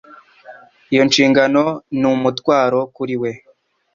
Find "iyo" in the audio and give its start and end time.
0.93-1.01